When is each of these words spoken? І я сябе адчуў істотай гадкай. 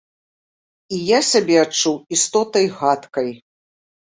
І 0.97 1.01
я 1.09 1.19
сябе 1.31 1.57
адчуў 1.65 2.01
істотай 2.19 2.65
гадкай. 2.81 3.31